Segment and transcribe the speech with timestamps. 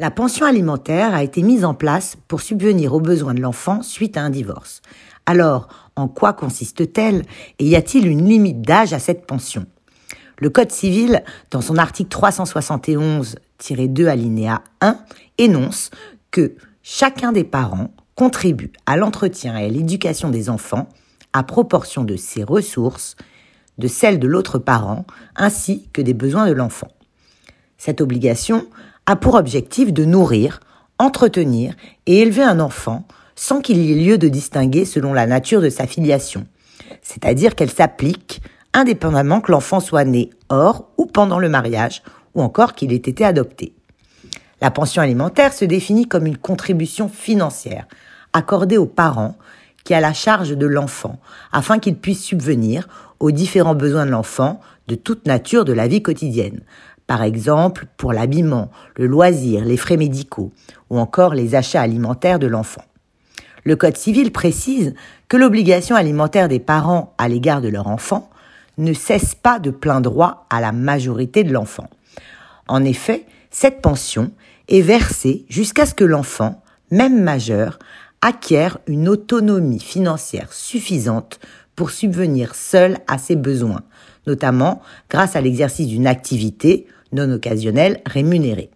[0.00, 4.16] La pension alimentaire a été mise en place pour subvenir aux besoins de l'enfant suite
[4.16, 4.80] à un divorce.
[5.26, 7.24] Alors, en quoi consiste-t-elle
[7.58, 9.66] et y a-t-il une limite d'âge à cette pension?
[10.36, 14.98] Le Code civil, dans son article 371-2 alinéa 1,
[15.38, 15.90] énonce
[16.30, 16.54] que
[16.84, 20.88] chacun des parents contribue à l'entretien et à l'éducation des enfants
[21.32, 23.16] à proportion de ses ressources,
[23.78, 26.88] de celles de l'autre parent, ainsi que des besoins de l'enfant.
[27.78, 28.68] Cette obligation
[29.08, 30.60] a pour objectif de nourrir,
[30.98, 31.74] entretenir
[32.04, 35.70] et élever un enfant sans qu'il y ait lieu de distinguer selon la nature de
[35.70, 36.46] sa filiation,
[37.00, 38.42] c'est-à-dire qu'elle s'applique
[38.74, 42.02] indépendamment que l'enfant soit né hors ou pendant le mariage,
[42.34, 43.72] ou encore qu'il ait été adopté.
[44.60, 47.88] La pension alimentaire se définit comme une contribution financière
[48.34, 49.38] accordée aux parents
[49.84, 51.18] qui a la charge de l'enfant,
[51.50, 52.86] afin qu'il puisse subvenir
[53.20, 56.60] aux différents besoins de l'enfant de toute nature de la vie quotidienne.
[57.08, 60.52] Par exemple, pour l'habillement, le loisir, les frais médicaux,
[60.90, 62.84] ou encore les achats alimentaires de l'enfant.
[63.64, 64.94] Le Code civil précise
[65.26, 68.28] que l'obligation alimentaire des parents à l'égard de leur enfant
[68.76, 71.88] ne cesse pas de plein droit à la majorité de l'enfant.
[72.68, 74.30] En effet, cette pension
[74.68, 77.78] est versée jusqu'à ce que l'enfant, même majeur,
[78.20, 81.40] acquiert une autonomie financière suffisante
[81.74, 83.82] pour subvenir seul à ses besoins,
[84.26, 88.70] notamment grâce à l'exercice d'une activité non occasionnelle rémunérée.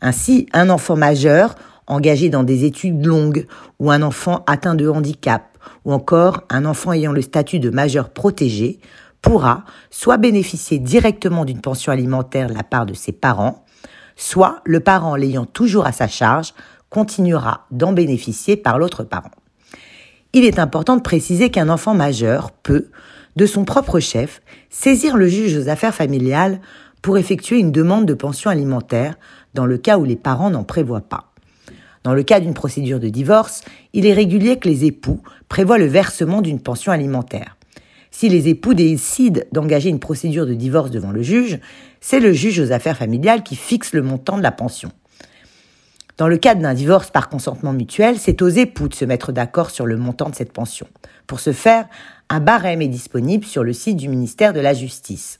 [0.00, 1.54] Ainsi, un enfant majeur
[1.86, 3.46] engagé dans des études longues
[3.78, 8.10] ou un enfant atteint de handicap ou encore un enfant ayant le statut de majeur
[8.10, 8.78] protégé
[9.22, 13.64] pourra soit bénéficier directement d'une pension alimentaire de la part de ses parents,
[14.16, 16.54] soit le parent l'ayant toujours à sa charge
[16.90, 19.30] continuera d'en bénéficier par l'autre parent.
[20.32, 22.90] Il est important de préciser qu'un enfant majeur peut,
[23.36, 26.60] de son propre chef, saisir le juge aux affaires familiales
[27.06, 29.14] pour effectuer une demande de pension alimentaire
[29.54, 31.32] dans le cas où les parents n'en prévoient pas.
[32.02, 33.62] Dans le cas d'une procédure de divorce,
[33.92, 37.56] il est régulier que les époux prévoient le versement d'une pension alimentaire.
[38.10, 41.60] Si les époux décident d'engager une procédure de divorce devant le juge,
[42.00, 44.90] c'est le juge aux affaires familiales qui fixe le montant de la pension.
[46.16, 49.70] Dans le cadre d'un divorce par consentement mutuel, c'est aux époux de se mettre d'accord
[49.70, 50.88] sur le montant de cette pension.
[51.28, 51.86] Pour ce faire,
[52.30, 55.38] un barème est disponible sur le site du ministère de la Justice.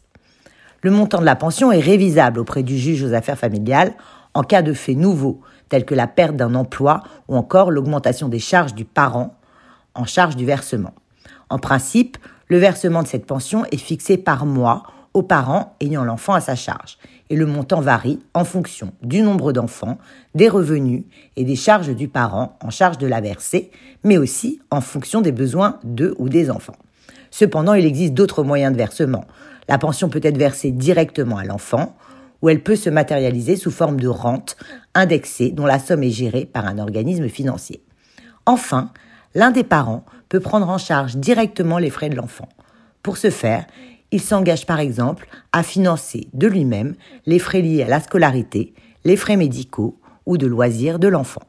[0.82, 3.94] Le montant de la pension est révisable auprès du juge aux affaires familiales
[4.34, 8.38] en cas de faits nouveaux, tels que la perte d'un emploi ou encore l'augmentation des
[8.38, 9.34] charges du parent
[9.94, 10.92] en charge du versement.
[11.48, 14.82] En principe, le versement de cette pension est fixé par mois
[15.14, 16.98] aux parents ayant l'enfant à sa charge
[17.30, 19.98] et le montant varie en fonction du nombre d'enfants,
[20.34, 21.04] des revenus
[21.36, 23.70] et des charges du parent en charge de la verser,
[24.04, 26.76] mais aussi en fonction des besoins de ou des enfants.
[27.30, 29.24] Cependant, il existe d'autres moyens de versement.
[29.68, 31.96] La pension peut être versée directement à l'enfant,
[32.42, 34.56] ou elle peut se matérialiser sous forme de rente
[34.94, 37.82] indexée dont la somme est gérée par un organisme financier.
[38.44, 38.90] Enfin,
[39.34, 42.48] l'un des parents peut prendre en charge directement les frais de l'enfant.
[43.02, 43.66] Pour ce faire,
[44.12, 46.94] il s'engage par exemple à financer de lui-même
[47.26, 48.74] les frais liés à la scolarité,
[49.04, 51.42] les frais médicaux ou de loisirs de l'enfant.